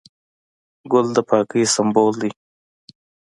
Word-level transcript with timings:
ګل 0.91 1.07
د 1.15 1.17
پاکۍ 1.29 1.63
سمبول 1.75 2.13
دی. 2.21 2.31